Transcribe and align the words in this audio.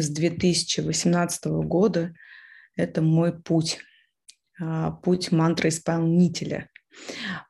с 0.00 0.08
2018 0.08 1.62
года 1.62 2.14
это 2.76 3.02
мой 3.02 3.38
путь, 3.38 3.78
а, 4.60 4.90
путь 4.90 5.32
мантры-исполнителя. 5.32 6.70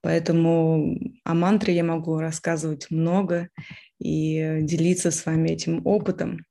Поэтому 0.03 0.99
о 1.25 1.35
мантре 1.35 1.75
я 1.75 1.85
могу 1.85 2.19
рассказывать 2.19 2.91
много 2.91 3.49
и 3.99 4.61
делиться 4.63 5.11
с 5.11 5.27
вами 5.27 5.51
этим 5.51 5.87
опытом. 5.87 6.45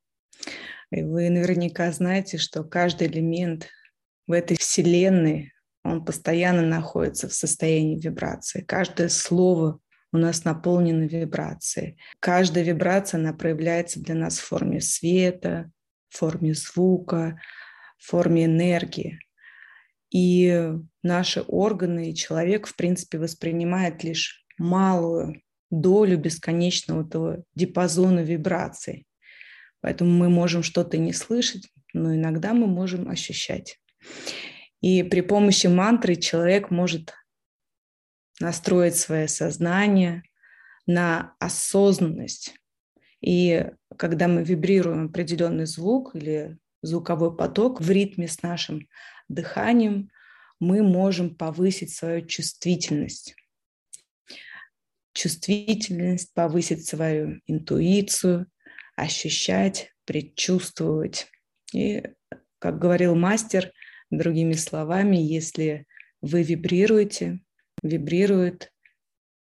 И 0.90 1.02
вы 1.02 1.28
наверняка 1.28 1.90
знаете, 1.92 2.38
что 2.38 2.62
каждый 2.62 3.08
элемент 3.08 3.68
в 4.26 4.32
этой 4.32 4.56
вселенной, 4.56 5.52
он 5.82 6.04
постоянно 6.04 6.62
находится 6.62 7.28
в 7.28 7.34
состоянии 7.34 8.00
вибрации. 8.00 8.62
Каждое 8.62 9.08
слово 9.08 9.80
у 10.12 10.16
нас 10.16 10.44
наполнено 10.44 11.04
вибрацией. 11.04 11.98
Каждая 12.20 12.64
вибрация, 12.64 13.18
она 13.18 13.32
проявляется 13.32 14.00
для 14.00 14.14
нас 14.14 14.38
в 14.38 14.44
форме 14.44 14.80
света, 14.80 15.70
форме 16.16 16.54
звука, 16.54 17.40
форме 17.98 18.44
энергии. 18.44 19.18
И 20.10 20.72
наши 21.02 21.42
органы 21.42 22.10
и 22.10 22.14
человек, 22.14 22.66
в 22.66 22.76
принципе, 22.76 23.18
воспринимает 23.18 24.04
лишь 24.04 24.44
малую 24.58 25.42
долю 25.70 26.18
бесконечного 26.18 27.06
этого 27.06 27.44
диапазона 27.54 28.20
вибраций. 28.20 29.06
Поэтому 29.80 30.10
мы 30.10 30.28
можем 30.28 30.62
что-то 30.62 30.98
не 30.98 31.12
слышать, 31.12 31.68
но 31.92 32.14
иногда 32.14 32.54
мы 32.54 32.66
можем 32.66 33.08
ощущать. 33.08 33.80
И 34.80 35.02
при 35.02 35.20
помощи 35.20 35.66
мантры 35.66 36.14
человек 36.14 36.70
может 36.70 37.12
настроить 38.40 38.96
свое 38.96 39.28
сознание 39.28 40.22
на 40.86 41.34
осознанность. 41.38 42.54
И 43.24 43.70
когда 43.96 44.28
мы 44.28 44.44
вибрируем 44.44 45.06
определенный 45.06 45.64
звук 45.64 46.14
или 46.14 46.58
звуковой 46.82 47.34
поток 47.34 47.80
в 47.80 47.90
ритме 47.90 48.28
с 48.28 48.42
нашим 48.42 48.86
дыханием, 49.28 50.10
мы 50.60 50.82
можем 50.82 51.34
повысить 51.34 51.94
свою 51.94 52.26
чувствительность. 52.26 53.34
Чувствительность, 55.14 56.34
повысить 56.34 56.86
свою 56.86 57.40
интуицию, 57.46 58.46
ощущать, 58.94 59.94
предчувствовать. 60.04 61.28
И, 61.72 62.02
как 62.58 62.78
говорил 62.78 63.14
мастер, 63.14 63.72
другими 64.10 64.52
словами, 64.52 65.16
если 65.16 65.86
вы 66.20 66.42
вибрируете, 66.42 67.40
вибрирует 67.82 68.70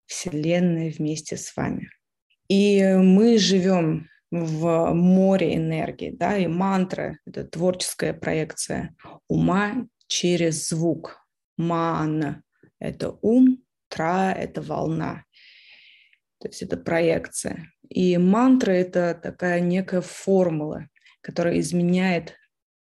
Вселенная 0.05 0.91
вместе 0.91 1.39
с 1.39 1.56
вами. 1.56 1.89
И 2.51 2.83
мы 2.83 3.39
живем 3.39 4.09
в 4.33 4.93
море 4.93 5.55
энергии, 5.55 6.11
да, 6.11 6.37
и 6.37 6.48
мантра– 6.48 7.17
это 7.25 7.45
творческая 7.45 8.12
проекция 8.12 8.97
ума 9.29 9.87
через 10.09 10.69
звук. 10.69 11.25
Ман– 11.56 12.43
это 12.81 13.17
ум, 13.23 13.62
тра– 13.89 14.33
это 14.37 14.62
волна. 14.62 15.25
То 16.41 16.48
есть 16.48 16.62
это 16.62 16.77
проекция. 16.77 17.71
И 17.89 18.19
мантра– 18.19 18.73
это 18.73 19.15
такая 19.15 19.61
некая 19.61 20.01
формула, 20.01 20.89
которая 21.21 21.61
изменяет 21.61 22.37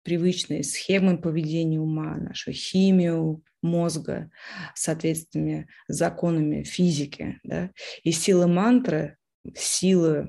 привычные 0.02 0.64
схемы 0.64 1.16
поведения 1.16 1.80
ума, 1.80 2.18
нашу 2.18 2.52
химию 2.52 3.42
мозга, 3.62 4.30
соответственно, 4.74 5.66
законами 5.88 6.62
физики. 6.62 7.40
Да? 7.42 7.70
И 8.02 8.12
сила 8.12 8.46
мантры, 8.46 9.16
сила 9.54 10.28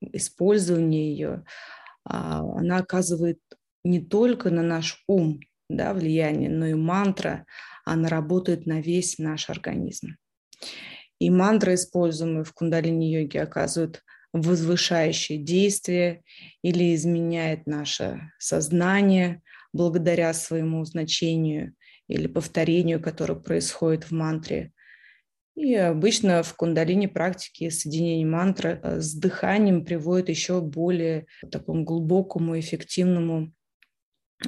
использования 0.00 1.10
ее, 1.10 1.44
а, 2.04 2.40
она 2.40 2.78
оказывает 2.78 3.38
не 3.84 4.00
только 4.00 4.50
на 4.50 4.62
наш 4.62 5.02
ум 5.06 5.40
да, 5.68 5.92
влияние, 5.92 6.50
но 6.50 6.66
и 6.66 6.74
мантра, 6.74 7.46
она 7.84 8.08
работает 8.08 8.66
на 8.66 8.80
весь 8.80 9.18
наш 9.18 9.50
организм. 9.50 10.16
И 11.18 11.30
мантры, 11.30 11.74
используемые 11.74 12.44
в 12.44 12.52
кундалини-йоге, 12.52 13.42
оказывают 13.42 14.02
возвышающее 14.32 15.38
действие 15.38 16.22
или 16.62 16.94
изменяет 16.94 17.66
наше 17.66 18.30
сознание 18.38 19.42
благодаря 19.72 20.32
своему 20.32 20.84
значению 20.84 21.74
или 22.08 22.26
повторению, 22.26 23.02
которое 23.02 23.34
происходит 23.34 24.04
в 24.04 24.12
мантре. 24.12 24.72
И 25.58 25.74
обычно 25.74 26.44
в 26.44 26.54
кундалини 26.54 27.08
практике 27.08 27.72
соединение 27.72 28.24
мантры 28.24 28.78
э, 28.80 29.00
с 29.00 29.12
дыханием 29.12 29.84
приводит 29.84 30.28
еще 30.28 30.60
более 30.60 31.26
такому 31.50 31.82
глубокому, 31.82 32.56
эффективному 32.56 33.52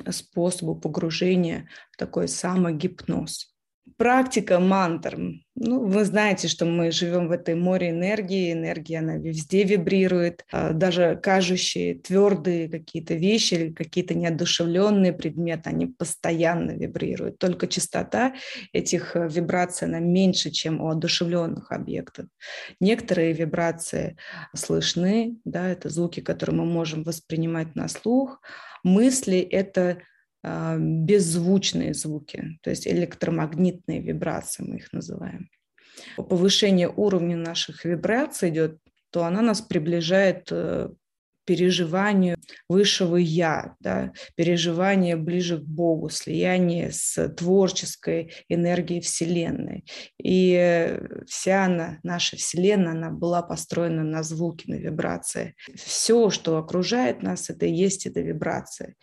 способу 0.08 0.76
погружения 0.76 1.68
в 1.90 1.96
такой 1.96 2.28
самогипноз. 2.28 3.52
Практика 3.96 4.58
мантр. 4.58 5.18
Ну, 5.54 5.84
вы 5.86 6.04
знаете, 6.04 6.48
что 6.48 6.64
мы 6.64 6.90
живем 6.90 7.28
в 7.28 7.32
этой 7.32 7.54
море 7.54 7.90
энергии, 7.90 8.52
энергия, 8.52 8.98
она 8.98 9.16
везде 9.16 9.64
вибрирует, 9.64 10.44
а, 10.50 10.72
даже 10.72 11.18
кажущие 11.22 11.96
твердые 11.96 12.68
какие-то 12.68 13.14
вещи 13.14 13.54
или 13.54 13.72
какие-то 13.72 14.14
неодушевленные 14.14 15.12
предметы, 15.12 15.70
они 15.70 15.86
постоянно 15.86 16.72
вибрируют. 16.72 17.38
Только 17.38 17.66
частота 17.66 18.34
этих 18.72 19.16
э, 19.16 19.28
вибраций, 19.28 19.86
она 19.88 19.98
меньше, 19.98 20.50
чем 20.50 20.80
у 20.80 20.88
одушевленных 20.88 21.72
объектов. 21.72 22.26
Некоторые 22.80 23.32
вибрации 23.32 24.16
слышны, 24.54 25.36
да, 25.44 25.68
это 25.68 25.88
звуки, 25.90 26.20
которые 26.20 26.56
мы 26.56 26.64
можем 26.64 27.02
воспринимать 27.02 27.74
на 27.74 27.88
слух. 27.88 28.40
Мысли– 28.82 29.38
это 29.50 29.98
беззвучные 30.42 31.94
звуки, 31.94 32.58
то 32.62 32.70
есть 32.70 32.86
электромагнитные 32.86 34.00
вибрации 34.00 34.62
мы 34.62 34.76
их 34.76 34.92
называем. 34.92 35.50
Повышение 36.16 36.88
уровня 36.88 37.36
наших 37.36 37.84
вибраций 37.84 38.48
идет, 38.48 38.78
то 39.10 39.24
она 39.24 39.42
нас 39.42 39.60
приближает 39.60 40.48
э, 40.50 40.88
переживанию 41.44 42.36
высшего 42.68 43.16
«я», 43.16 43.74
да, 43.80 44.12
переживание 44.36 45.16
ближе 45.16 45.58
к 45.58 45.64
Богу, 45.64 46.08
слияние 46.08 46.90
с 46.92 47.28
творческой 47.30 48.32
энергией 48.48 49.00
Вселенной. 49.00 49.84
И 50.22 50.96
вся 51.26 51.64
она, 51.64 51.98
наша 52.02 52.36
Вселенная, 52.36 52.92
она 52.92 53.10
была 53.10 53.42
построена 53.42 54.04
на 54.04 54.22
звуке, 54.22 54.70
на 54.72 54.76
вибрации. 54.76 55.54
Все, 55.74 56.30
что 56.30 56.56
окружает 56.56 57.22
нас, 57.22 57.50
это 57.50 57.66
и 57.66 57.72
есть 57.72 58.06
эта 58.06 58.20
вибрация 58.20 58.94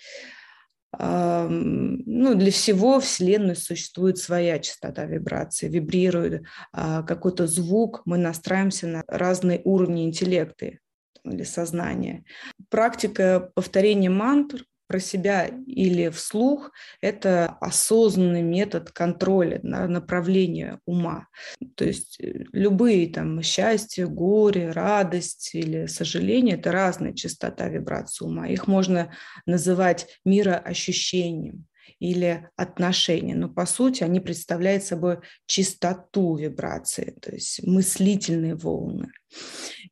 ну, 0.99 2.35
для 2.35 2.51
всего 2.51 2.99
Вселенной 2.99 3.55
существует 3.55 4.17
своя 4.17 4.57
частота 4.57 5.05
вибрации, 5.05 5.67
вибрирует 5.67 6.43
а, 6.71 7.03
какой-то 7.03 7.45
звук, 7.45 8.01
мы 8.05 8.17
настраиваемся 8.17 8.87
на 8.87 9.03
разные 9.07 9.61
уровни 9.63 10.05
интеллекта 10.05 10.79
или 11.23 11.43
сознания. 11.43 12.23
Практика 12.69 13.51
повторения 13.53 14.09
мантр 14.09 14.65
про 14.87 14.99
себя 14.99 15.47
или 15.67 16.09
вслух– 16.09 16.71
это 17.01 17.57
осознанный 17.61 18.41
метод 18.41 18.91
контроля 18.91 19.59
на 19.63 19.87
направление 19.87 20.79
ума. 20.85 21.27
То 21.75 21.85
есть 21.85 22.19
э, 22.19 22.45
любые 22.51 23.09
там 23.09 23.41
счастье, 23.41 24.07
горе, 24.07 24.71
радость 24.71 25.51
или 25.53 25.85
сожаление– 25.87 26.55
это 26.57 26.71
разная 26.71 27.13
частота 27.13 27.67
вибрации 27.67 28.25
ума. 28.25 28.47
Их 28.47 28.67
можно 28.67 29.13
называть 29.45 30.07
мироощущением 30.25 31.65
или 31.99 32.47
отношения, 32.55 33.35
но 33.35 33.49
по 33.49 33.65
сути 33.65 34.03
они 34.03 34.19
представляют 34.19 34.83
собой 34.83 35.19
чистоту 35.45 36.35
вибрации, 36.35 37.15
то 37.21 37.33
есть 37.33 37.65
мыслительные 37.65 38.55
волны. 38.55 39.11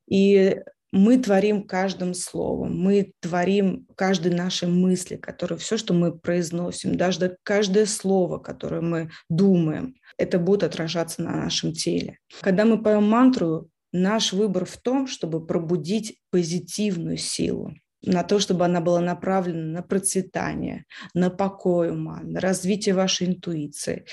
И 0.07 0.61
мы 0.95 1.17
творим 1.17 1.67
каждым 1.67 2.13
словом, 2.13 2.79
мы 2.79 3.11
творим 3.19 3.85
каждой 3.97 4.33
нашей 4.33 4.69
мысли, 4.69 5.17
которые 5.17 5.57
все, 5.57 5.75
что 5.75 5.93
мы 5.93 6.17
произносим, 6.17 6.95
даже 6.95 7.35
каждое 7.43 7.85
слово, 7.85 8.37
которое 8.37 8.79
мы 8.79 9.09
думаем, 9.27 9.95
это 10.17 10.39
будет 10.39 10.63
отражаться 10.63 11.21
на 11.21 11.35
нашем 11.35 11.73
теле. 11.73 12.19
Когда 12.39 12.63
мы 12.63 12.81
поем 12.81 13.03
мантру, 13.03 13.69
наш 13.91 14.31
выбор 14.31 14.63
в 14.63 14.77
том, 14.77 15.07
чтобы 15.07 15.45
пробудить 15.45 16.17
позитивную 16.31 17.17
силу 17.17 17.73
на 18.05 18.23
то, 18.23 18.39
чтобы 18.39 18.65
она 18.65 18.81
была 18.81 19.01
направлена 19.01 19.79
на 19.79 19.81
процветание, 19.81 20.85
на 21.13 21.29
покой 21.29 21.91
ума, 21.91 22.19
на 22.23 22.39
развитие 22.39 22.95
вашей 22.95 23.27
интуиции, 23.27 24.05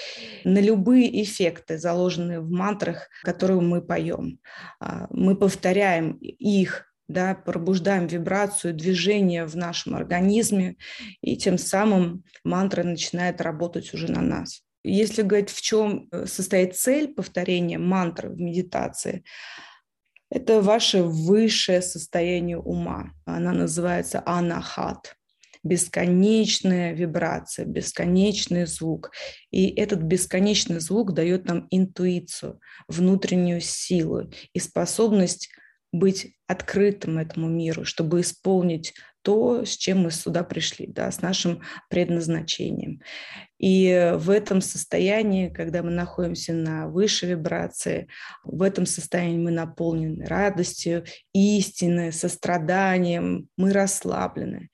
на 0.45 0.59
любые 0.59 1.23
эффекты, 1.23 1.79
заложенные 1.79 2.41
в 2.41 2.51
мантрах, 2.51 3.09
которые 3.23 3.61
мы 3.61 3.83
поем. 3.83 4.39
А, 4.81 5.07
мы 5.11 5.37
повторяем 5.37 6.13
их 6.21 6.87
да, 7.09 7.35
пробуждаем 7.35 8.07
вибрацию, 8.07 8.75
движение 8.75 9.45
в 9.45 9.55
нашем 9.55 9.95
организме, 9.95 10.77
и 11.21 11.37
тем 11.37 11.59
самым 11.59 12.25
мантра 12.43 12.85
начинает 12.85 13.41
работать 13.41 13.93
уже 13.93 14.11
на 14.11 14.23
нас. 14.23 14.63
Если 14.85 15.23
говорить, 15.23 15.51
в 15.51 15.61
чем 15.61 16.09
э, 16.11 16.27
состоит 16.27 16.77
цель 16.77 17.13
повторения 17.15 17.79
мантры 17.79 18.31
в 18.31 18.41
медитации, 18.41 19.25
Это 20.35 20.63
ваше 20.63 21.03
высшее 21.03 21.83
состояние 21.83 22.59
ума. 22.59 23.11
Она 23.27 23.53
называется 23.53 24.23
анахат 24.25 25.15
бесконечная 25.63 26.93
вибрация, 26.95 27.67
бесконечный 27.67 28.67
звук. 28.67 29.13
И 29.51 29.69
этот 29.69 30.01
бесконечный 30.01 30.81
звук 30.81 31.13
дает 31.13 31.45
нам 31.45 31.69
интуицию, 31.71 32.61
внутреннюю 32.89 33.61
силу 33.61 34.31
и 34.55 34.59
способность 34.59 35.51
быть 35.93 36.35
открытым 36.47 37.19
этому 37.19 37.49
миру, 37.49 37.85
чтобы 37.85 38.23
исполнить 38.23 38.95
то, 39.23 39.65
с 39.65 39.77
чем 39.77 40.01
мы 40.01 40.11
сюда 40.11 40.45
пришли, 40.45 40.87
да, 40.87 41.11
с 41.11 41.23
нашим 41.23 41.63
предназначением. 41.89 43.01
И 43.63 44.13
в 44.17 44.29
этом 44.31 44.61
состоянии, 44.61 45.49
когда 45.49 45.85
мы 45.85 45.93
находимся 45.93 46.53
на 46.53 46.89
высшей 46.89 47.31
вибрации, 47.31 48.09
в 48.43 48.61
этом 48.61 48.87
состоянии 48.87 49.39
мы 49.39 49.53
наполнены 49.53 50.27
радостью, 50.27 51.05
истиной, 51.33 52.13
состраданием, 52.13 53.49
мы 53.57 53.73
расслаблены. 53.73 54.69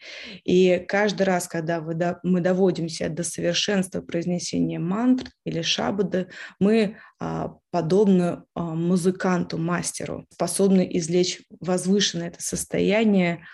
И 0.45 0.83
каждый 0.89 1.25
раз, 1.25 1.49
когда 1.49 1.85
мы 2.23 2.41
доводимся 2.41 3.11
до 3.11 3.25
совершенства 3.25 4.01
произнесения 4.01 4.79
мантр 4.79 5.27
или 5.45 5.61
шабада, 5.61 6.29
мы 6.59 6.97
а, 7.21 7.57
подобно 7.71 8.45
а, 8.55 8.75
музыканту, 8.75 9.59
мастеру, 9.59 10.27
способны 10.33 10.89
извлечь 10.91 11.43
возвышенное 11.61 12.29
это 12.29 12.43
состояние 12.43 13.45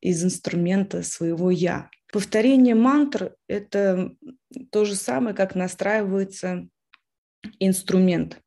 из 0.00 0.24
инструмента 0.24 1.02
своего 1.02 1.50
«я». 1.50 1.90
Повторение 2.12 2.74
мантр– 2.74 3.34
это 3.48 4.12
то 4.70 4.84
же 4.84 4.94
самое, 4.94 5.34
как 5.34 5.54
настраивается 5.54 6.68
инструмент. 7.58 8.40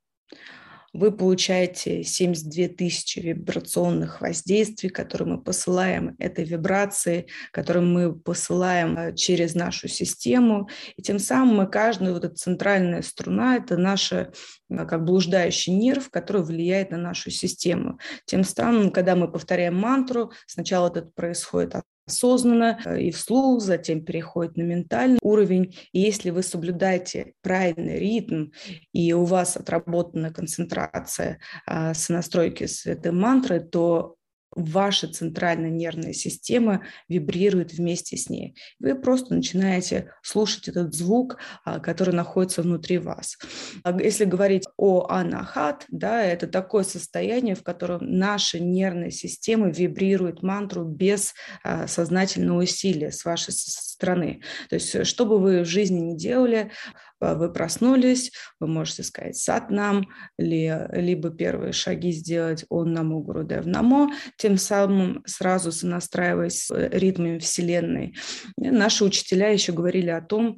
Вы 0.95 1.11
получаете 1.11 2.03
72 2.03 2.69
тысячи 2.69 3.19
вибрационных 3.19 4.21
воздействий, 4.21 4.89
которые 4.89 5.35
мы 5.35 5.43
посылаем, 5.43 6.15
это 6.19 6.41
вибрации, 6.41 7.27
которые 7.51 7.83
мы 7.83 8.17
посылаем 8.17 8.95
а, 8.97 9.11
через 9.11 9.55
нашу 9.55 9.89
систему. 9.89 10.69
И 10.95 11.01
тем 11.01 11.19
самым 11.19 11.69
каждая 11.69 12.13
вот 12.13 12.23
эта 12.23 12.35
центральная 12.35 13.01
струна– 13.01 13.57
это 13.57 13.75
наша 13.75 14.31
а, 14.71 14.85
как 14.85 15.03
блуждающий 15.03 15.73
нерв, 15.73 16.09
который 16.09 16.43
влияет 16.43 16.91
на 16.91 16.97
нашу 16.97 17.29
систему. 17.29 17.99
Тем 18.23 18.45
самым, 18.45 18.89
когда 18.89 19.17
мы 19.17 19.29
повторяем 19.29 19.75
мантру, 19.75 20.31
сначала 20.47 20.87
это 20.87 21.01
происходит 21.01 21.75
осознанно 22.07 22.79
э, 22.85 23.01
и 23.01 23.11
вслух, 23.11 23.61
затем 23.61 24.03
переходит 24.03 24.57
на 24.57 24.63
ментальный 24.63 25.19
уровень. 25.21 25.75
И 25.91 25.99
если 25.99 26.29
вы 26.29 26.43
соблюдаете 26.43 27.33
правильный 27.41 27.99
ритм, 27.99 28.51
и 28.93 29.13
у 29.13 29.25
вас 29.25 29.57
отработана 29.57 30.31
концентрация 30.31 31.39
а, 31.65 31.93
с 31.93 32.09
настройки 32.09 32.65
с 32.65 32.85
этой 32.85 33.11
мантры, 33.11 33.59
то 33.59 34.15
ваша 34.55 35.07
центральная 35.07 35.69
нервная 35.69 36.13
система 36.13 36.83
вибрирует 37.09 37.73
вместе 37.73 38.17
с 38.17 38.29
ней. 38.29 38.55
Вы 38.79 38.95
просто 38.95 39.35
начинаете 39.35 40.11
слушать 40.23 40.69
этот 40.69 40.93
звук, 40.93 41.37
а, 41.65 41.79
который 41.79 42.13
находится 42.13 42.61
внутри 42.61 42.97
вас. 42.97 43.37
А 43.83 43.99
если 44.01 44.25
говорить 44.25 44.63
о 44.77 45.07
анахат, 45.09 45.85
да, 45.89 46.23
это 46.23 46.47
такое 46.47 46.83
состояние, 46.83 47.55
в 47.55 47.63
котором 47.63 47.99
наша 48.01 48.59
нервная 48.59 49.11
система 49.11 49.69
вибрирует 49.69 50.41
мантру 50.41 50.85
без 50.85 51.33
а, 51.63 51.87
сознательного 51.87 52.63
усилия 52.63 53.11
с 53.11 53.25
вашей 53.25 53.51
стороны. 53.51 54.41
То 54.69 54.75
есть, 54.75 55.05
что 55.05 55.25
бы 55.25 55.37
вы 55.37 55.61
в 55.61 55.65
жизни 55.65 55.99
не 55.99 56.17
делали, 56.17 56.71
Э, 57.14 57.14
вы 57.19 57.51
проснулись, 57.51 58.31
вы 58.59 58.67
можете 58.67 59.03
сказать 59.03 59.37
сад 59.37 59.71
нам, 59.71 60.07
либо 60.37 61.29
первые 61.29 61.71
шаги 61.71 62.11
сделать 62.11 62.65
он 62.69 62.93
наму 62.93 63.21
гурудев 63.21 63.65
намо, 63.65 64.11
тем 64.37 64.57
самым 64.57 65.23
сразу 65.25 65.71
сонастраиваясь 65.71 66.65
с 66.65 66.71
э, 66.71 66.89
ритмами 66.91 67.39
Вселенной. 67.39 68.15
Наши 68.57 69.03
учителя 69.03 69.49
еще 69.49 69.71
говорили 69.71 70.09
о 70.09 70.21
том, 70.21 70.57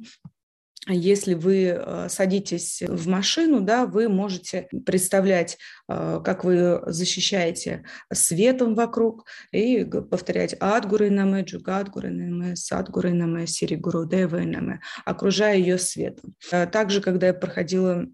если 0.94 1.34
вы 1.34 1.64
э, 1.66 2.08
садитесь 2.08 2.82
в 2.82 3.08
машину, 3.08 3.60
да, 3.60 3.86
вы 3.86 4.08
можете 4.08 4.68
представлять, 4.86 5.58
э, 5.88 6.20
как 6.24 6.44
вы 6.44 6.80
защищаете 6.86 7.84
светом 8.12 8.74
вокруг 8.74 9.26
и 9.52 9.84
повторять 9.84 10.56
«Адгуры 10.60 11.10
наме, 11.10 11.42
джугадгуры 11.42 12.10
наме, 12.10 12.56
садгуры 12.56 13.12
сиригуру 13.46 14.06
девы 14.06 14.46
наме», 14.46 14.80
окружая 15.04 15.56
ее 15.56 15.78
светом. 15.78 16.34
Э, 16.50 16.66
также, 16.66 17.00
когда 17.00 17.28
я 17.28 17.34
проходила 17.34 18.06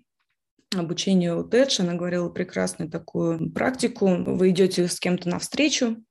обучение 0.74 1.36
у 1.36 1.44
Тедж, 1.44 1.80
она 1.80 1.94
говорила 1.94 2.28
прекрасную 2.28 2.90
такую 2.90 3.52
практику. 3.52 4.08
Вы 4.08 4.50
идете 4.50 4.88
с 4.88 4.98
кем-то 4.98 5.28
навстречу, 5.28 6.04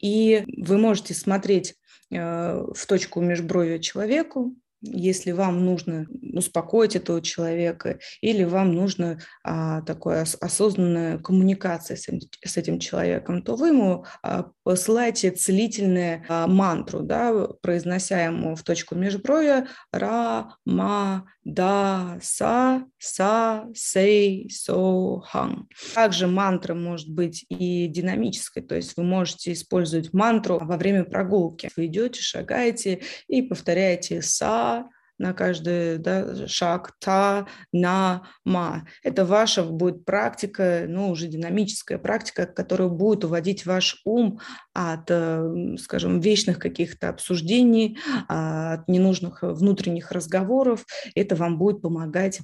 и 0.00 0.44
вы 0.58 0.76
можете 0.76 1.14
смотреть 1.14 1.74
в 2.10 2.86
точку 2.86 3.22
межбровья 3.22 3.78
человеку, 3.78 4.54
если 4.82 5.32
вам 5.32 5.64
нужно 5.64 6.06
успокоить 6.32 6.96
этого 6.96 7.22
человека 7.22 7.98
или 8.20 8.44
вам 8.44 8.74
нужно 8.74 9.18
а, 9.44 9.82
такая 9.82 10.26
осознанная 10.40 11.18
коммуникация 11.18 11.96
с, 11.96 12.08
с 12.44 12.56
этим 12.56 12.78
человеком, 12.78 13.42
то 13.42 13.56
вы 13.56 13.68
ему 13.68 14.04
а, 14.22 14.50
посылаете 14.64 15.30
целительную 15.30 16.24
а, 16.28 16.46
мантру, 16.46 17.00
да, 17.00 17.48
произнося 17.62 18.24
ему 18.24 18.56
в 18.56 18.62
точку 18.62 18.94
межброя 18.94 19.68
ра, 19.92 20.56
ма, 20.64 21.26
да, 21.44 22.18
са, 22.20 22.84
са, 22.98 23.64
сей, 23.74 24.48
со, 24.48 25.20
хан. 25.20 25.66
Также 25.94 26.26
мантра 26.26 26.74
может 26.74 27.08
быть 27.08 27.44
и 27.48 27.88
динамической, 27.88 28.62
то 28.62 28.76
есть 28.76 28.96
вы 28.96 29.02
можете 29.02 29.52
использовать 29.52 30.12
мантру 30.12 30.58
во 30.60 30.76
время 30.76 31.04
прогулки. 31.04 31.68
Вы 31.76 31.86
идете, 31.86 32.20
шагаете 32.20 33.02
и 33.28 33.42
повторяете 33.42 34.22
са, 34.22 34.84
на 35.22 35.32
каждый 35.32 35.98
да, 35.98 36.46
шаг, 36.48 36.92
та, 36.98 37.46
на, 37.72 38.22
ма. 38.44 38.86
Это 39.04 39.24
ваша 39.24 39.62
будет 39.62 40.04
практика, 40.04 40.84
ну, 40.88 41.10
уже 41.10 41.28
динамическая 41.28 41.96
практика, 41.98 42.44
которая 42.44 42.88
будет 42.88 43.24
уводить 43.24 43.64
ваш 43.64 44.02
ум 44.04 44.40
от, 44.74 45.10
э, 45.10 45.76
скажем, 45.78 46.20
вечных 46.20 46.58
каких-то 46.58 47.08
обсуждений, 47.08 47.98
а, 48.28 48.74
от 48.74 48.88
ненужных 48.88 49.42
внутренних 49.42 50.10
разговоров. 50.10 50.84
Это 51.14 51.36
вам 51.36 51.56
будет 51.56 51.82
помогать 51.82 52.40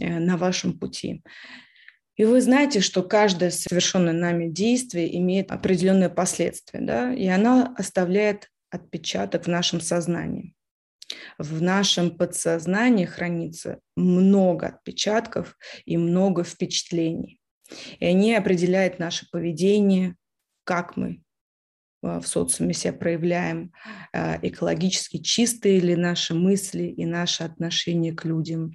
э, 0.00 0.18
на 0.18 0.36
вашем 0.36 0.78
пути. 0.78 1.22
И 2.16 2.24
вы 2.24 2.40
знаете, 2.40 2.80
что 2.80 3.02
каждое 3.02 3.50
совершенное 3.50 4.12
нами 4.12 4.48
действие 4.48 5.18
имеет 5.18 5.50
определенные 5.50 6.10
последствия, 6.10 6.80
да, 6.80 7.12
и 7.12 7.26
она 7.26 7.74
оставляет 7.76 8.50
отпечаток 8.70 9.44
в 9.44 9.48
нашем 9.48 9.80
сознании 9.80 10.54
в 11.38 11.60
нашем 11.62 12.16
подсознании 12.16 13.04
хранится 13.04 13.80
много 13.96 14.68
отпечатков 14.68 15.56
и 15.84 15.96
много 15.96 16.44
впечатлений. 16.44 17.40
И 17.98 18.06
они 18.06 18.34
определяют 18.34 18.98
наше 18.98 19.28
поведение, 19.30 20.16
как 20.64 20.96
мы 20.96 21.22
в 22.02 22.22
социуме 22.22 22.74
себя 22.74 22.92
проявляем, 22.92 23.72
а, 24.12 24.38
экологически 24.42 25.18
чистые 25.18 25.80
ли 25.80 25.96
наши 25.96 26.34
мысли 26.34 26.84
и 26.84 27.04
наше 27.04 27.44
отношение 27.44 28.12
к 28.12 28.24
людям. 28.24 28.74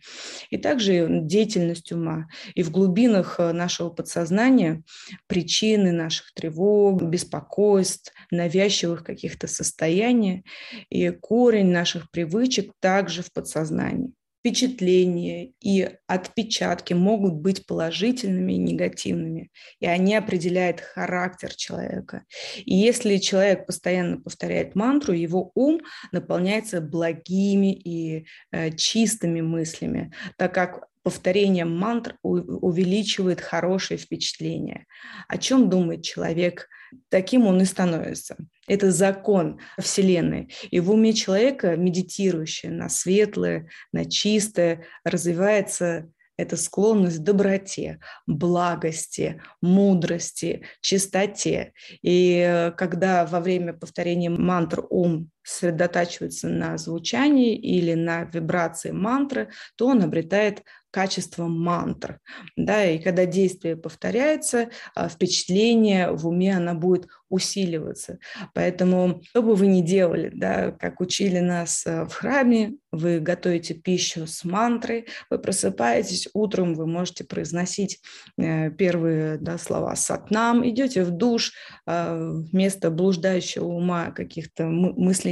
И 0.50 0.58
также 0.58 1.08
деятельность 1.10 1.92
ума. 1.92 2.28
И 2.54 2.64
в 2.64 2.72
глубинах 2.72 3.40
э, 3.40 3.52
нашего 3.52 3.90
подсознания 3.90 4.84
причины 5.28 5.92
наших 5.92 6.34
тревог, 6.34 7.02
беспокойств, 7.04 8.14
навязчивых 8.32 9.04
каких-то 9.04 9.48
состояний 9.48 10.46
и 10.90 11.10
корень 11.10 11.72
наших 11.72 12.12
привычек 12.12 12.72
также 12.80 13.24
в 13.24 13.32
подсознании 13.32 14.14
впечатления 14.46 15.54
и 15.60 15.90
отпечатки 16.06 16.94
могут 16.94 17.34
быть 17.34 17.66
положительными 17.66 18.54
и 18.54 18.58
негативными, 18.58 19.50
и 19.80 19.88
они 19.88 20.16
определяют 20.16 20.82
характер 20.82 21.56
человека. 21.56 22.26
И 22.64 22.76
если 22.76 23.18
человек 23.18 23.66
постоянно 23.66 24.22
повторяет 24.22 24.76
мантру, 24.76 25.14
его 25.14 25.52
ум 25.56 25.82
наполняется 26.12 26.80
благими 26.80 27.74
и 27.74 28.28
э, 28.52 28.70
чистыми 28.76 29.42
мыслями, 29.42 30.14
так 30.38 30.54
как 30.54 30.90
повторение 31.02 31.66
мантр 31.66 32.18
увеличивает 32.22 33.42
хорошее 33.42 33.98
впечатление. 33.98 34.86
О 35.28 35.40
чем 35.40 35.70
думает 35.70 36.04
человек, 36.04 36.68
таким 37.10 37.48
он 37.48 37.62
и 37.62 37.66
становится. 37.66 38.38
Это 38.68 38.92
закон 38.92 39.60
Вселенной. 39.80 40.54
И 40.72 40.80
в 40.80 40.92
уме 40.92 41.14
человека, 41.14 41.76
медитирующего 41.76 42.72
на 42.72 42.90
светлое, 42.90 43.70
на 43.92 44.06
чистое, 44.06 44.86
развивается 45.04 46.10
эта 46.38 46.58
склонность 46.58 47.20
к 47.20 47.24
доброте, 47.24 48.00
благости, 48.28 49.42
мудрости, 49.62 50.64
чистоте. 50.82 51.74
И 52.02 52.72
когда 52.78 53.26
во 53.26 53.40
время 53.40 53.74
повторения 53.74 54.30
мантр 54.30 54.86
ум 54.90 55.30
сосредотачивается 55.46 56.50
на 56.50 56.78
звучании 56.78 57.56
или 57.56 57.94
на 57.94 58.24
вибрации 58.24 58.92
мантры, 58.92 59.50
то 59.76 59.88
он 59.88 60.02
обретает 60.02 60.64
качество 60.96 61.48
мантр. 61.48 62.20
Да, 62.56 62.86
и 62.86 63.00
когда 63.00 63.26
действие 63.26 63.76
повторяется, 63.76 64.70
а, 64.96 65.10
впечатление 65.10 66.12
в 66.12 66.26
уме 66.26 66.56
оно 66.56 66.74
будет 66.74 67.08
усиливаться. 67.30 68.20
Поэтому, 68.54 69.22
что 69.30 69.42
бы 69.42 69.56
вы 69.56 69.68
ни 69.68 69.82
делали, 69.82 70.32
да, 70.34 70.72
как 70.72 71.02
учили 71.02 71.40
нас 71.40 71.86
э, 71.86 72.06
в 72.06 72.14
храме, 72.14 72.76
вы 72.92 73.20
готовите 73.20 73.74
пищу 73.74 74.26
с 74.26 74.46
мантрой, 74.46 75.08
вы 75.30 75.40
просыпаетесь 75.40 76.30
утром, 76.34 76.76
вы 76.76 76.88
можете 76.88 77.26
произносить 77.26 78.00
э, 78.38 78.72
первые 78.72 79.38
да, 79.38 79.58
слова 79.58 79.96
сатнам, 79.98 80.66
идете 80.66 81.04
в 81.04 81.12
душ, 81.12 81.52
а, 81.86 82.16
вместо 82.52 82.90
блуждающего 82.90 83.66
ума 83.66 84.12
каких-то 84.12 84.66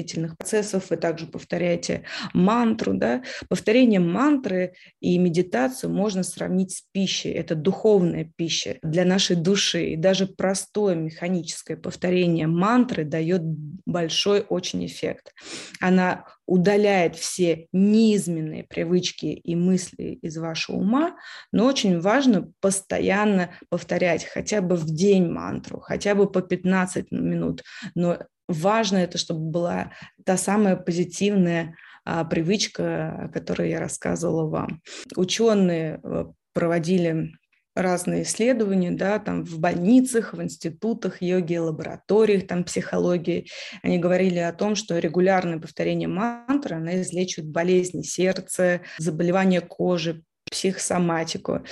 мыслительных 0.03 0.37
процессов 0.37 0.89
вы 0.89 0.97
также 0.97 1.25
повторяете 1.25 2.03
мантру. 2.33 2.93
Да. 2.93 3.23
Повторение 3.47 3.99
мантры 3.99 4.73
и 4.99 5.17
медитацию 5.17 5.91
можно 5.91 6.23
сравнить 6.23 6.71
с 6.71 6.83
пищей. 6.91 7.31
Это 7.31 7.55
духовная 7.55 8.29
пища 8.35 8.77
для 8.83 9.05
нашей 9.05 9.35
души. 9.35 9.91
И 9.91 9.95
даже 9.95 10.27
простое 10.27 10.95
механическое 10.95 11.77
повторение 11.77 12.47
мантры 12.47 13.05
дает 13.05 13.41
большой 13.85 14.41
очень 14.41 14.85
эффект. 14.85 15.33
Она 15.79 16.25
удаляет 16.45 17.15
все 17.15 17.67
низменные 17.71 18.65
привычки 18.65 19.27
и 19.27 19.55
мысли 19.55 20.19
из 20.21 20.37
вашего 20.37 20.75
ума, 20.77 21.15
но 21.53 21.65
очень 21.65 22.01
важно 22.01 22.51
постоянно 22.59 23.51
повторять 23.69 24.25
хотя 24.25 24.61
бы 24.61 24.75
в 24.75 24.85
день 24.85 25.27
мантру, 25.29 25.79
хотя 25.79 26.15
бы 26.15 26.29
по 26.29 26.41
15 26.41 27.11
минут, 27.11 27.63
но 27.95 28.19
важно 28.47 28.97
это, 28.97 29.17
чтобы 29.17 29.51
была 29.51 29.91
та 30.25 30.37
самая 30.37 30.75
позитивная 30.75 31.75
а, 32.05 32.23
привычка, 32.25 33.25
о 33.25 33.29
которой 33.29 33.69
я 33.69 33.79
рассказывала 33.79 34.49
вам. 34.49 34.81
Ученые 35.15 36.01
э, 36.03 36.25
проводили 36.53 37.31
разные 37.75 38.23
исследования, 38.23 38.91
да, 38.91 39.19
там 39.19 39.45
в 39.45 39.59
больницах, 39.59 40.33
в 40.33 40.41
институтах 40.41 41.21
йоги, 41.21 41.55
лабораториях, 41.55 42.45
там 42.45 42.63
психологии. 42.63 43.47
Они 43.81 43.97
говорили 43.97 44.39
о 44.39 44.53
том, 44.53 44.75
что 44.75 44.99
регулярное 44.99 45.59
повторение 45.59 46.07
мантры, 46.07 46.75
она 46.75 47.01
излечивает 47.01 47.51
болезни 47.51 48.03
сердца, 48.03 48.81
заболевания 48.99 49.61
кожи, 49.61 50.23
психосоматику. 50.53 51.65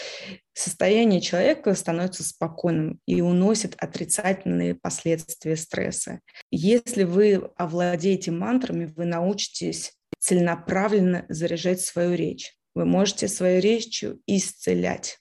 Состояние 0.54 1.22
человека 1.22 1.76
становится 1.76 2.24
спокойным 2.24 3.00
и 3.06 3.22
уносит 3.22 3.76
отрицательные 3.78 4.74
последствия 4.74 5.56
стресса. 5.56 6.20
Если 6.50 7.04
вы 7.04 7.52
овладеете 7.56 8.32
мантрами, 8.32 8.92
вы 8.96 9.06
научитесь 9.06 9.94
целенаправленно 10.20 11.26
заряжать 11.30 11.82
свою 11.82 12.16
речь. 12.16 12.54
Вы 12.74 12.86
можете 12.86 13.28
своей 13.28 13.60
речью 13.60 14.20
исцелять 14.26 15.20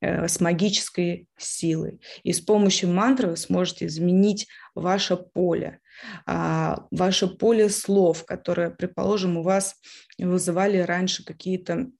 э, 0.00 0.28
с 0.28 0.40
магической 0.40 1.26
силой. 1.36 2.00
И 2.22 2.32
с 2.32 2.40
помощью 2.40 2.90
мантры 2.90 3.28
вы 3.28 3.36
сможете 3.36 3.86
изменить 3.86 4.46
ваше 4.74 5.16
поле, 5.16 5.80
э, 6.26 6.76
ваше 6.90 7.26
поле 7.26 7.68
слов, 7.68 8.24
которые, 8.24 8.70
предположим, 8.70 9.36
у 9.36 9.42
вас 9.42 9.74
вызывали 10.18 10.78
раньше 10.78 11.24
какие-то 11.24 11.90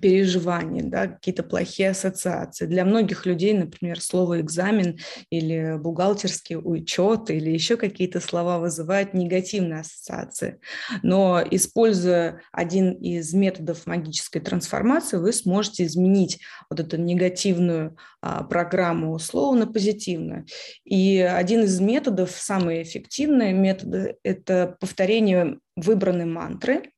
переживаний, 0.00 0.82
да, 0.82 1.06
какие-то 1.06 1.42
плохие 1.42 1.90
ассоциации. 1.90 2.66
Для 2.66 2.84
многих 2.84 3.26
людей, 3.26 3.52
например, 3.54 4.00
слово 4.00 4.40
«экзамен» 4.40 4.98
или 5.30 5.76
«бухгалтерский 5.78 6.56
учет» 6.56 7.30
или 7.30 7.50
еще 7.50 7.76
какие-то 7.76 8.20
слова 8.20 8.58
вызывают 8.58 9.14
негативные 9.14 9.80
ассоциации. 9.80 10.60
Но 11.02 11.42
используя 11.50 12.42
один 12.52 12.92
из 12.92 13.32
методов 13.32 13.86
магической 13.86 14.40
трансформации, 14.40 15.18
вы 15.18 15.32
сможете 15.32 15.84
изменить 15.84 16.40
вот 16.68 16.80
эту 16.80 16.96
негативную 16.96 17.96
а, 18.20 18.42
программу 18.42 19.18
слова 19.18 19.54
на 19.54 19.66
позитивную. 19.66 20.46
И 20.84 21.20
один 21.20 21.62
из 21.62 21.78
методов, 21.80 22.30
самый 22.30 22.82
эффективный 22.82 23.52
метод, 23.52 24.16
это 24.22 24.76
повторение 24.80 25.58
выбранной 25.76 26.24
мантры, 26.24 26.90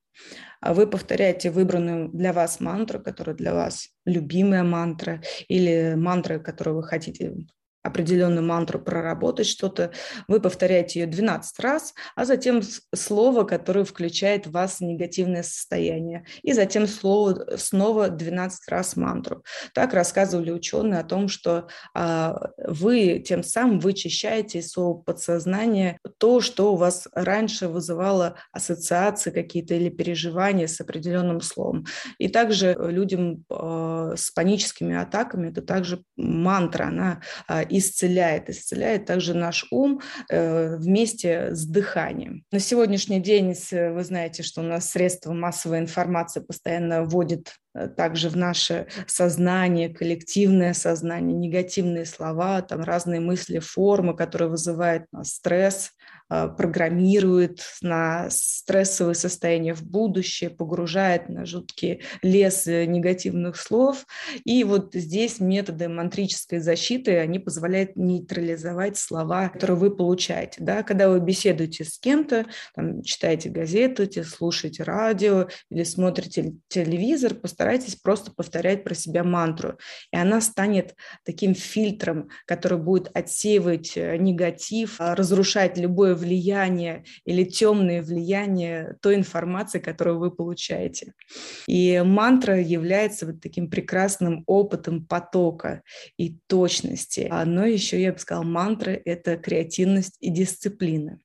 вы 0.61 0.87
повторяете 0.87 1.51
выбранную 1.51 2.09
для 2.09 2.33
вас 2.33 2.59
мантру, 2.59 2.99
которая 2.99 3.35
для 3.35 3.53
вас 3.53 3.89
любимая 4.05 4.63
мантра, 4.63 5.21
или 5.47 5.95
мантра, 5.95 6.39
которую 6.39 6.77
вы 6.77 6.83
хотите 6.83 7.47
определенную 7.83 8.45
мантру 8.45 8.79
проработать 8.79 9.47
что-то, 9.47 9.91
вы 10.27 10.39
повторяете 10.39 11.01
ее 11.01 11.07
12 11.07 11.59
раз, 11.59 11.93
а 12.15 12.25
затем 12.25 12.61
слово, 12.93 13.43
которое 13.43 13.85
включает 13.85 14.47
в 14.47 14.51
вас 14.51 14.81
негативное 14.81 15.43
состояние, 15.43 16.25
и 16.41 16.53
затем 16.53 16.87
слово 16.87 17.55
снова 17.57 18.09
12 18.09 18.67
раз 18.69 18.95
мантру. 18.95 19.43
Так 19.73 19.93
рассказывали 19.93 20.51
ученые 20.51 20.99
о 20.99 21.03
том, 21.03 21.27
что 21.27 21.67
а, 21.93 22.51
вы 22.57 23.23
тем 23.25 23.43
самым 23.43 23.79
вычищаете 23.79 24.59
из 24.59 24.71
своего 24.71 24.95
подсознания 24.95 25.97
то, 26.17 26.41
что 26.41 26.73
у 26.73 26.75
вас 26.75 27.07
раньше 27.13 27.67
вызывало 27.67 28.35
ассоциации 28.51 29.31
какие-то 29.31 29.75
или 29.75 29.89
переживания 29.89 30.67
с 30.67 30.79
определенным 30.81 31.41
словом. 31.41 31.85
И 32.17 32.27
также 32.27 32.75
людям 32.79 33.45
а, 33.49 34.13
с 34.15 34.31
паническими 34.31 34.95
атаками 34.95 35.49
это 35.49 35.61
также 35.61 36.03
мантра, 36.17 36.85
она 36.85 37.21
а, 37.47 37.63
исцеляет, 37.79 38.49
исцеляет 38.49 39.05
также 39.05 39.33
наш 39.33 39.65
ум 39.71 40.01
э, 40.29 40.75
вместе 40.77 41.55
с 41.55 41.65
дыханием. 41.65 42.43
На 42.51 42.59
сегодняшний 42.59 43.19
день 43.19 43.55
вы 43.71 44.03
знаете, 44.03 44.43
что 44.43 44.61
у 44.61 44.63
нас 44.63 44.91
средства 44.91 45.33
массовой 45.33 45.79
информации 45.79 46.41
постоянно 46.41 47.03
вводят 47.03 47.53
э, 47.73 47.87
также 47.87 48.29
в 48.29 48.37
наше 48.37 48.87
сознание, 49.07 49.89
коллективное 49.89 50.73
сознание, 50.73 51.35
негативные 51.35 52.05
слова, 52.05 52.61
там 52.61 52.81
разные 52.81 53.19
мысли, 53.19 53.59
формы, 53.59 54.15
которые 54.15 54.49
вызывают 54.49 55.05
у 55.11 55.17
нас 55.17 55.29
стресс, 55.33 55.91
программирует 56.29 57.61
на 57.81 58.29
стрессовое 58.29 59.13
состояние 59.13 59.73
в 59.73 59.83
будущее, 59.83 60.49
погружает 60.49 61.29
на 61.29 61.45
жуткий 61.45 62.01
лес 62.21 62.65
негативных 62.65 63.57
слов. 63.57 64.05
И 64.45 64.63
вот 64.63 64.93
здесь 64.93 65.39
методы 65.39 65.89
мантрической 65.89 66.59
защиты, 66.59 67.17
они 67.17 67.39
позволяют 67.39 67.95
нейтрализовать 67.95 68.97
слова, 68.97 69.49
которые 69.49 69.77
вы 69.77 69.95
получаете. 69.95 70.63
Да? 70.63 70.83
Когда 70.83 71.09
вы 71.09 71.19
беседуете 71.19 71.83
с 71.83 71.97
кем-то, 71.97 72.45
там, 72.75 73.01
читаете 73.01 73.49
газету, 73.49 74.07
слушаете 74.23 74.83
радио 74.83 75.47
или 75.69 75.83
смотрите 75.83 76.53
телевизор, 76.67 77.33
постарайтесь 77.33 77.95
просто 77.95 78.31
повторять 78.31 78.83
про 78.83 78.93
себя 78.93 79.23
мантру. 79.23 79.77
И 80.11 80.17
она 80.17 80.41
станет 80.41 80.95
таким 81.23 81.55
фильтром, 81.55 82.29
который 82.45 82.77
будет 82.77 83.09
отсеивать 83.13 83.93
э, 83.95 84.17
негатив, 84.17 84.95
разрушать 84.99 85.77
любое 85.77 86.15
влияние 86.19 87.03
или 87.25 87.43
темные 87.43 88.01
влияния 88.01 88.97
той 89.01 89.15
информации, 89.15 89.79
которую 89.79 90.19
вы 90.19 90.31
получаете. 90.31 91.13
И 91.67 92.01
мантра 92.05 92.61
является 92.61 93.25
вот 93.25 93.41
таким 93.41 93.69
прекрасным 93.69 94.43
опытом 94.45 95.05
потока 95.05 95.81
и 96.17 96.37
точности. 96.47 97.27
А, 97.31 97.45
но 97.45 97.65
еще, 97.65 98.01
я 98.01 98.13
бы 98.13 98.19
сказала, 98.19 98.43
мантра– 98.43 98.91
это 99.05 99.37
креативность 99.37 100.17
и 100.19 100.29
дисциплина. 100.29 101.19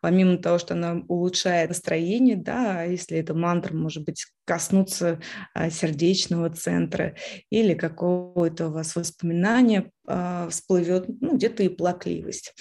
Помимо 0.00 0.38
того, 0.38 0.58
что 0.58 0.74
она 0.74 1.02
улучшает 1.08 1.70
настроение, 1.70 2.36
да, 2.36 2.84
если 2.84 3.18
эта 3.18 3.34
мантра, 3.34 3.74
может 3.74 4.04
быть, 4.04 4.26
коснуться 4.44 5.20
а, 5.54 5.70
сердечного 5.70 6.50
центра 6.50 7.14
или 7.50 7.74
какого-то 7.74 8.68
у 8.68 8.72
вас 8.72 8.96
воспоминания 8.96 9.90
а, 10.06 10.48
всплывет, 10.48 11.06
ну, 11.20 11.36
где-то 11.36 11.62
и 11.62 11.68
плакливость. 11.68 12.54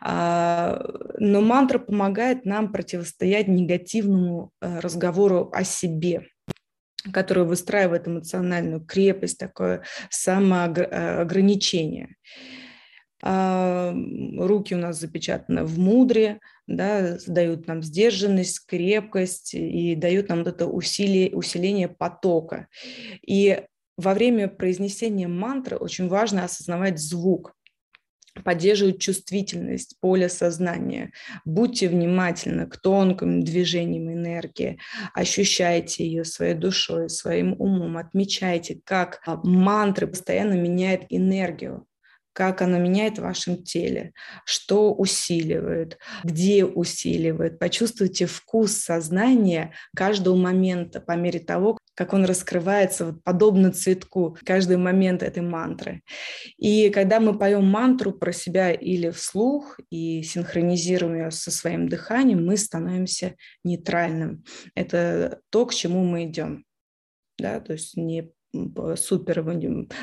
А, 0.00 0.82
но 1.18 1.40
мантра 1.40 1.78
помогает 1.78 2.44
нам 2.44 2.72
противостоять 2.72 3.48
негативному 3.48 4.52
разговору 4.60 5.50
о 5.52 5.64
себе 5.64 6.26
который 7.12 7.44
выстраивает 7.44 8.08
эмоциональную 8.08 8.84
крепость, 8.84 9.38
такое 9.38 9.84
самоограничение. 10.10 12.16
Руки 13.26 14.74
у 14.74 14.78
нас 14.78 15.00
запечатаны 15.00 15.64
в 15.64 15.78
мудре, 15.78 16.38
да, 16.66 17.18
дают 17.26 17.66
нам 17.66 17.82
сдержанность, 17.82 18.64
крепкость 18.66 19.54
и 19.54 19.96
дают 19.96 20.28
нам 20.28 20.38
вот 20.38 20.48
это 20.48 20.66
усилие, 20.66 21.34
усиление 21.34 21.88
потока. 21.88 22.68
И 23.26 23.62
во 23.96 24.14
время 24.14 24.48
произнесения 24.48 25.26
мантры 25.26 25.76
очень 25.76 26.06
важно 26.06 26.44
осознавать 26.44 27.00
звук, 27.00 27.54
поддерживать 28.44 29.00
чувствительность 29.00 29.96
поля 30.00 30.28
сознания. 30.28 31.12
Будьте 31.44 31.88
внимательны 31.88 32.66
к 32.66 32.76
тонким 32.76 33.42
движениям 33.42 34.12
энергии, 34.12 34.78
ощущайте 35.14 36.06
ее 36.06 36.24
своей 36.24 36.54
душой, 36.54 37.08
своим 37.08 37.54
умом, 37.58 37.96
отмечайте, 37.96 38.80
как 38.84 39.20
мантры 39.42 40.06
постоянно 40.06 40.54
меняют 40.54 41.06
энергию 41.08 41.86
как 42.36 42.60
оно 42.60 42.76
меняет 42.76 43.16
в 43.16 43.22
вашем 43.22 43.62
теле, 43.62 44.12
что 44.44 44.92
усиливает, 44.92 45.96
где 46.22 46.66
усиливает. 46.66 47.58
Почувствуйте 47.58 48.26
вкус 48.26 48.72
сознания 48.72 49.72
каждого 49.96 50.36
момента 50.36 51.00
по 51.00 51.12
мере 51.12 51.40
того, 51.40 51.78
как 51.94 52.12
он 52.12 52.26
раскрывается 52.26 53.06
вот 53.06 53.24
подобно 53.24 53.72
цветку, 53.72 54.36
каждый 54.44 54.76
момент 54.76 55.22
этой 55.22 55.42
мантры. 55.42 56.02
И 56.58 56.90
когда 56.90 57.20
мы 57.20 57.38
поем 57.38 57.64
мантру 57.64 58.12
про 58.12 58.32
себя 58.32 58.70
или 58.70 59.08
вслух 59.08 59.80
и 59.88 60.22
синхронизируем 60.22 61.14
ее 61.14 61.30
со 61.30 61.50
своим 61.50 61.88
дыханием, 61.88 62.44
мы 62.44 62.58
становимся 62.58 63.34
нейтральным. 63.64 64.44
Это 64.74 65.40
то, 65.48 65.64
к 65.64 65.72
чему 65.72 66.04
мы 66.04 66.24
идем. 66.24 66.66
Да, 67.38 67.60
то 67.60 67.72
есть 67.72 67.96
не 67.96 68.30
супер 68.96 69.44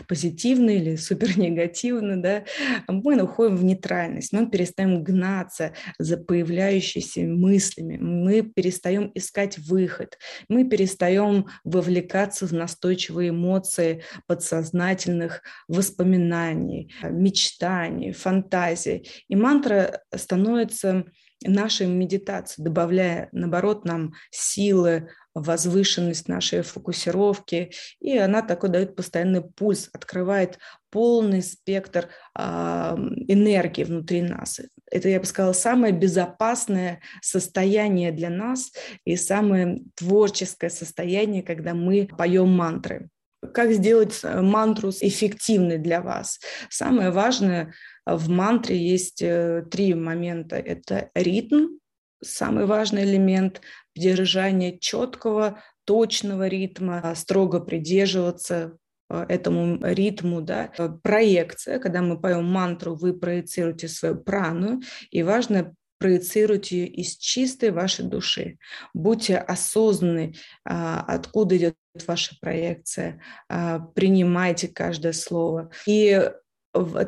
позитивно 0.07 0.69
или 0.69 0.95
супер 0.95 1.37
негативно, 1.37 2.21
да, 2.21 2.43
мы 2.87 3.21
уходим 3.21 3.55
в 3.55 3.63
нейтральность, 3.63 4.33
мы 4.33 4.49
перестаем 4.49 5.03
гнаться 5.03 5.73
за 5.99 6.17
появляющимися 6.17 7.21
мыслями, 7.21 7.97
мы 7.97 8.41
перестаем 8.41 9.11
искать 9.15 9.57
выход, 9.57 10.17
мы 10.49 10.67
перестаем 10.67 11.47
вовлекаться 11.63 12.47
в 12.47 12.53
настойчивые 12.53 13.29
эмоции 13.29 14.03
подсознательных 14.27 15.41
воспоминаний, 15.67 16.93
мечтаний, 17.03 18.11
фантазий. 18.11 19.07
И 19.27 19.35
мантра 19.35 20.01
становится 20.15 21.05
нашей 21.45 21.87
медитации, 21.87 22.61
добавляя, 22.61 23.29
наоборот, 23.31 23.85
нам 23.85 24.13
силы, 24.31 25.09
возвышенность 25.33 26.27
нашей 26.27 26.61
фокусировки, 26.61 27.71
и 27.99 28.17
она 28.17 28.41
такой 28.41 28.69
дает 28.69 28.95
постоянный 28.95 29.41
пульс, 29.41 29.89
открывает 29.93 30.59
полный 30.91 31.41
спектр 31.41 32.09
э, 32.37 32.41
энергии 32.41 33.83
внутри 33.83 34.21
нас. 34.21 34.61
Это, 34.91 35.09
я 35.09 35.19
бы 35.19 35.25
сказала, 35.25 35.53
самое 35.53 35.91
безопасное 35.91 37.01
состояние 37.21 38.11
для 38.11 38.29
нас 38.29 38.71
и 39.05 39.15
самое 39.15 39.81
творческое 39.95 40.69
состояние, 40.69 41.41
когда 41.41 41.73
мы 41.73 42.07
поем 42.17 42.49
мантры. 42.49 43.09
Как 43.53 43.71
сделать 43.71 44.19
э, 44.23 44.41
мантру 44.41 44.91
эффективной 44.91 45.79
для 45.79 46.01
вас? 46.01 46.39
Самое 46.69 47.09
важное 47.09 47.73
в 48.05 48.29
мантре 48.29 48.77
есть 48.77 49.21
э, 49.21 49.65
три 49.69 49.95
момента. 49.95 50.57
Это 50.57 51.09
ритм, 51.15 51.77
самый 52.21 52.65
важный 52.65 53.03
элемент, 53.03 53.61
держание 53.95 54.77
четкого, 54.79 55.61
точного 55.85 56.47
ритма, 56.47 57.01
а, 57.03 57.15
строго 57.15 57.59
придерживаться 57.59 58.77
а, 59.09 59.25
этому 59.27 59.79
ритму, 59.81 60.41
да, 60.41 60.71
а, 60.77 60.89
проекция, 60.89 61.79
когда 61.79 62.01
мы 62.01 62.19
поем 62.19 62.45
мантру, 62.45 62.95
вы 62.95 63.13
проецируете 63.13 63.87
свою 63.87 64.15
прану, 64.15 64.81
и 65.11 65.23
важно 65.23 65.75
проецируйте 65.99 66.79
ее 66.79 66.87
из 66.87 67.15
чистой 67.15 67.71
вашей 67.71 68.05
души. 68.05 68.57
Будьте 68.93 69.37
осознанны, 69.37 70.33
откуда 70.65 71.55
идет 71.55 71.77
ваша 72.05 72.35
проекция, 72.41 73.21
принимайте 73.47 74.67
каждое 74.67 75.13
слово. 75.13 75.71
И 75.87 76.29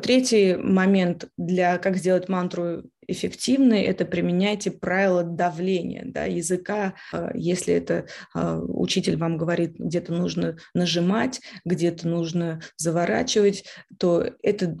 Третий 0.02 0.54
момент 0.56 1.28
для 1.36 1.78
как 1.78 1.96
сделать 1.96 2.28
мантру 2.28 2.84
эффективной– 3.08 3.82
это 3.82 4.04
применяйте 4.04 4.70
правила 4.70 5.22
давления 5.22 6.02
да, 6.06 6.24
языка. 6.24 6.94
А, 7.12 7.30
если 7.34 7.74
это 7.74 8.06
а, 8.34 8.58
учитель 8.58 9.16
вам 9.16 9.36
говорит, 9.38 9.76
где-то 9.78 10.12
нужно 10.12 10.56
нажимать, 10.74 11.40
где-то 11.64 12.08
нужно 12.08 12.60
заворачивать, 12.76 13.64
то 13.98 14.24
это 14.42 14.76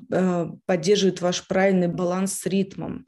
поддерживает 0.66 1.20
ваш 1.20 1.46
правильный 1.46 1.88
баланс 1.88 2.34
с 2.34 2.46
ритмом, 2.46 3.06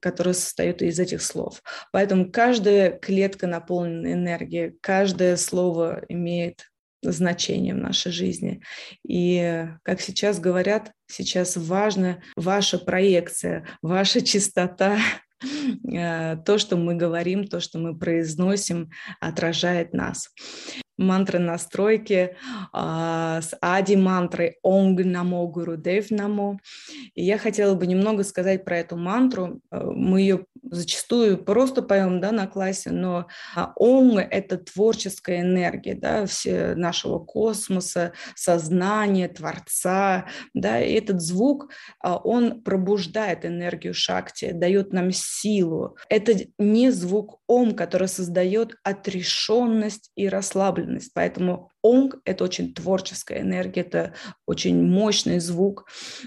который 0.00 0.34
состоит 0.34 0.82
из 0.82 0.98
этих 0.98 1.22
слов. 1.22 1.62
Поэтому 1.92 2.30
каждая 2.30 2.92
клетка 2.98 3.46
наполнена 3.46 4.12
энергией, 4.12 4.76
каждое 4.80 5.36
слово 5.36 6.02
имеет 6.08 6.69
значение 7.02 7.74
в 7.74 7.78
нашей 7.78 8.12
жизни. 8.12 8.60
И, 9.06 9.66
как 9.82 10.00
сейчас 10.00 10.38
говорят, 10.38 10.92
сейчас 11.06 11.56
важна 11.56 12.20
ваша 12.36 12.78
проекция, 12.78 13.66
ваша 13.82 14.20
чистота, 14.20 14.98
э, 15.92 16.36
то, 16.44 16.58
что 16.58 16.76
мы 16.76 16.94
говорим, 16.94 17.46
то, 17.46 17.60
что 17.60 17.78
мы 17.78 17.96
произносим, 17.98 18.90
отражает 19.20 19.94
нас 19.94 20.28
мантры 21.00 21.38
настройки 21.38 22.36
а, 22.72 23.40
с 23.40 23.56
Ади 23.60 23.96
мантрой 23.96 24.58
Онг 24.62 25.00
Намо 25.04 25.46
Гуру 25.46 25.76
Дев 25.76 26.10
Намо. 26.10 26.58
И 27.14 27.24
я 27.24 27.38
хотела 27.38 27.74
бы 27.74 27.86
немного 27.86 28.22
сказать 28.22 28.64
про 28.64 28.78
эту 28.78 28.96
мантру. 28.96 29.60
Э, 29.70 29.82
мы 29.82 30.20
ее 30.20 30.44
зачастую 30.62 31.42
просто 31.42 31.82
поем 31.82 32.20
да, 32.20 32.32
на 32.32 32.46
классе, 32.46 32.90
но 32.90 33.26
Онг– 33.76 34.20
это 34.30 34.58
творческая 34.58 35.40
энергия 35.40 35.94
да, 35.94 36.26
все 36.26 36.74
нашего 36.74 37.18
космоса, 37.18 38.12
сознания, 38.36 39.28
Творца. 39.28 40.26
Да, 40.54 40.80
и 40.80 40.92
этот 40.92 41.22
звук, 41.22 41.70
а, 42.00 42.16
он 42.16 42.62
пробуждает 42.62 43.46
энергию 43.46 43.94
Шакти, 43.94 44.52
дает 44.52 44.92
нам 44.92 45.10
силу. 45.12 45.96
Это 46.08 46.34
не 46.58 46.90
звук 46.90 47.40
Ом, 47.46 47.74
который 47.74 48.08
создает 48.08 48.76
отрешенность 48.84 50.12
и 50.14 50.28
расслабленность 50.28 50.89
особенность. 50.90 51.12
Поэтому 51.14 51.70
онг– 51.82 52.20
это 52.24 52.44
очень 52.44 52.74
творческая 52.74 53.40
энергия, 53.40 53.82
это 53.82 54.14
очень 54.46 54.82
мощный 54.82 55.40
звук, 55.40 55.86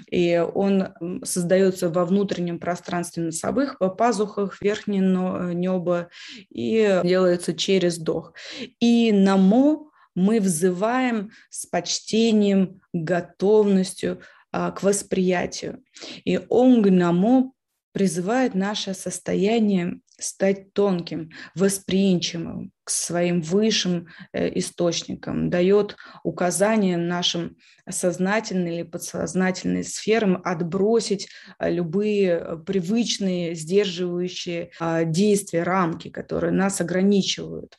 и 0.10 0.38
он 0.38 0.90
создается 1.24 1.90
во 1.90 2.06
внутреннем 2.06 2.60
пространстве 2.60 3.24
носовых, 3.24 3.78
по 3.78 3.90
пазухах, 3.90 4.62
верхнего 4.62 5.52
неба, 5.52 6.10
и 6.50 7.02
делается 7.04 7.54
через 7.54 7.98
вдох. 7.98 8.34
И 8.80 9.12
намо 9.12 9.90
мы 10.16 10.40
взываем 10.40 11.32
с 11.50 11.66
почтением, 11.66 12.82
готовностью 12.94 14.20
а, 14.52 14.72
к 14.72 14.84
восприятию. 14.84 15.84
И 16.24 16.40
онг 16.50 16.88
намо 16.90 17.54
призывает 17.94 18.56
наше 18.56 18.94
состояние 18.94 20.02
стать 20.20 20.74
тонким, 20.74 21.32
восприимчивым 21.56 22.72
к 22.84 22.90
своим 22.90 23.42
высшим 23.42 24.08
э, 24.34 24.60
источникам, 24.60 25.50
дает 25.50 25.96
указания 26.24 26.98
нашим 26.98 27.56
сознательным 27.90 28.68
или 28.68 28.84
подсознательным 28.84 29.84
сферам 29.84 30.42
отбросить 30.44 31.30
э, 31.60 31.72
любые 31.72 32.32
э, 32.32 32.58
привычные, 32.58 33.56
сдерживающие 33.56 34.72
а, 34.80 35.06
действия, 35.06 35.64
рамки, 35.64 36.10
которые 36.10 36.52
нас 36.52 36.82
ограничивают. 36.82 37.78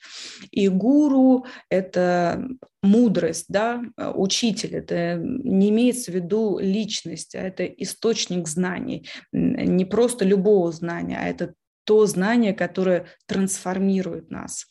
И 0.50 0.68
гуру– 0.68 1.46
это 1.68 2.46
мудрость, 2.82 3.46
да, 3.48 3.82
учитель, 4.14 4.76
это 4.76 5.16
не 5.16 5.70
имеется 5.70 6.12
в 6.12 6.14
виду 6.14 6.58
личность, 6.58 7.34
а 7.34 7.40
это 7.40 7.64
источник 7.64 8.46
знаний, 8.46 9.08
не 9.32 9.86
просто 9.86 10.26
любого 10.26 10.70
знания, 10.70 11.18
а 11.18 11.26
это 11.26 11.54
то 11.84 12.06
знание, 12.06 12.54
которое 12.54 13.06
трансформирует 13.26 14.30
нас, 14.30 14.66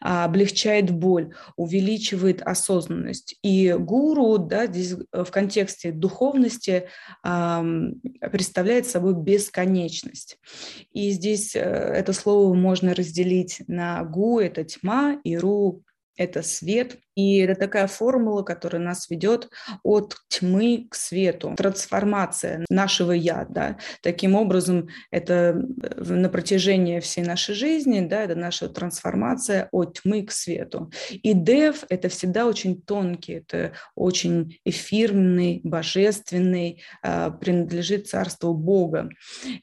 а, 0.00 0.24
облегчает 0.24 0.90
боль, 0.90 1.34
увеличивает 1.56 2.42
осознанность. 2.42 3.36
И 3.42 3.72
гуру 3.72 4.38
да, 4.38 4.66
здесь 4.66 4.94
э, 5.12 5.24
в 5.24 5.30
контексте 5.30 5.92
духовности 5.92 6.88
представляет 7.22 8.86
собой 8.86 9.14
бесконечность. 9.14 10.38
И 10.92 11.10
здесь 11.10 11.54
э, 11.56 11.60
это 11.60 12.12
слово 12.12 12.54
можно 12.54 12.94
разделить 12.94 13.62
на 13.66 14.04
гу– 14.04 14.38
это 14.40 14.64
тьма, 14.64 15.18
и 15.24 15.36
ру 15.36 15.82
это 16.18 16.42
свет. 16.42 16.98
И 17.14 17.38
это 17.38 17.58
такая 17.58 17.86
формула, 17.86 18.42
которая 18.42 18.82
нас 18.82 19.08
ведет 19.08 19.48
от 19.82 20.16
тьмы 20.28 20.86
к 20.90 20.94
свету. 20.94 21.54
Трансформация 21.56 22.64
нашего 22.68 23.12
«я». 23.12 23.46
Да? 23.48 23.78
Таким 24.02 24.34
образом, 24.34 24.88
это 25.10 25.34
э, 25.82 26.04
на 26.04 26.28
протяжении 26.28 27.00
всей 27.00 27.24
нашей 27.24 27.54
жизни, 27.54 28.06
да, 28.06 28.22
это 28.22 28.34
наша 28.34 28.68
трансформация 28.68 29.68
от 29.72 30.00
тьмы 30.00 30.24
к 30.24 30.30
свету. 30.30 30.92
И 31.10 31.32
дев– 31.32 31.84
это 31.88 32.08
всегда 32.08 32.46
очень 32.46 32.80
тонкий, 32.82 33.34
это 33.34 33.72
очень 33.94 34.58
эфирный, 34.64 35.60
божественный, 35.64 36.82
а, 37.02 37.30
принадлежит 37.30 38.08
царству 38.08 38.54
Бога. 38.54 39.08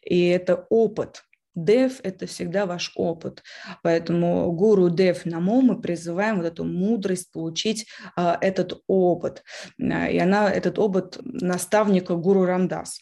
И 0.01 0.27
это 0.27 0.65
опыт– 0.69 1.23
Дев– 1.55 1.99
это 2.03 2.27
всегда 2.27 2.65
ваш 2.65 2.91
опыт. 2.95 3.43
Поэтому 3.81 4.51
гуру 4.51 4.89
Дев 4.89 5.25
Намо 5.25 5.61
мы 5.61 5.81
призываем 5.81 6.37
вот 6.37 6.45
эту 6.45 6.63
мудрость 6.63 7.31
получить 7.31 7.87
а, 8.15 8.37
этот 8.41 8.81
опыт. 8.87 9.43
А, 9.79 10.09
и 10.09 10.17
она, 10.17 10.51
этот 10.51 10.77
опыт 10.79 11.17
наставника 11.23 12.15
гуру 12.15 12.45
Рамдас. 12.45 12.99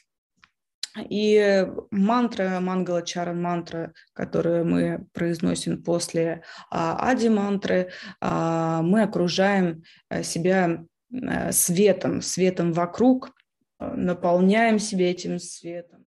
И 1.09 1.67
мантра, 1.89 2.59
мангала 2.59 3.01
чара 3.01 3.33
мантра, 3.33 3.93
которую 4.13 4.65
мы 4.65 5.07
произносим 5.11 5.81
после 5.81 6.43
а, 6.69 7.09
ади 7.09 7.29
мантры, 7.29 7.89
а, 8.21 8.83
мы 8.83 9.01
окружаем 9.01 9.83
э, 10.09 10.21
себя 10.21 10.85
э, 11.11 11.51
светом, 11.51 12.21
светом 12.21 12.73
вокруг, 12.73 13.31
наполняем 13.79 14.77
себя 14.77 15.09
этим 15.09 15.39
светом. 15.39 16.02